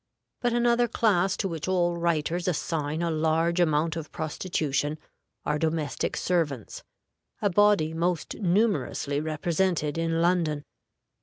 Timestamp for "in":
9.99-10.19